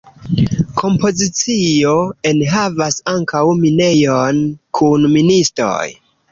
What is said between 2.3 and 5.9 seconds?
enhavas ankaŭ minejon kun ministoj.